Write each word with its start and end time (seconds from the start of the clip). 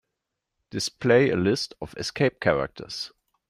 Display 0.71 1.29
a 1.29 1.35
list 1.35 1.75
of 1.79 1.93
escape 1.95 2.39
characters. 2.39 3.11